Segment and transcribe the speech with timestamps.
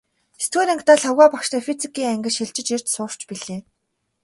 [0.39, 3.61] Есдүгээр ангидаа Лхагва багштай физикийн ангид шилжин ирж сурч билээ.